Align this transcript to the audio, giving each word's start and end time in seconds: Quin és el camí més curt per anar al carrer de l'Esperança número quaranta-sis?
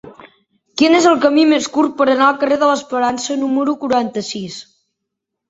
Quin 0.81 0.95
és 0.99 1.03
el 1.09 1.19
camí 1.25 1.43
més 1.51 1.67
curt 1.75 1.93
per 1.99 2.07
anar 2.13 2.31
al 2.31 2.41
carrer 2.45 2.57
de 2.65 2.71
l'Esperança 2.71 3.37
número 3.43 3.77
quaranta-sis? 3.85 4.59